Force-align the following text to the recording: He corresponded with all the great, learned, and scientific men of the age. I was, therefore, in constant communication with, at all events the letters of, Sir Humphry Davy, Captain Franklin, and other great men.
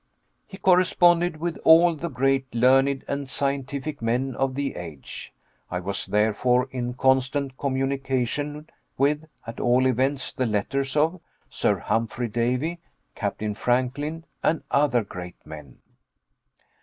He 0.47 0.57
corresponded 0.57 1.37
with 1.37 1.59
all 1.63 1.93
the 1.93 2.09
great, 2.09 2.47
learned, 2.55 3.03
and 3.07 3.29
scientific 3.29 4.01
men 4.01 4.33
of 4.35 4.55
the 4.55 4.75
age. 4.75 5.31
I 5.69 5.79
was, 5.79 6.07
therefore, 6.07 6.67
in 6.71 6.95
constant 6.95 7.55
communication 7.55 8.67
with, 8.97 9.25
at 9.45 9.59
all 9.59 9.85
events 9.85 10.33
the 10.33 10.47
letters 10.47 10.97
of, 10.97 11.21
Sir 11.51 11.77
Humphry 11.77 12.29
Davy, 12.29 12.79
Captain 13.13 13.53
Franklin, 13.53 14.25
and 14.41 14.63
other 14.71 15.03
great 15.03 15.35
men. 15.45 15.77